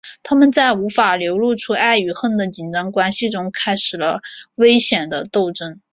[0.23, 3.99] 他们在无法流露出爱与恨的紧张关系中开始
[4.55, 5.79] 危险的争斗。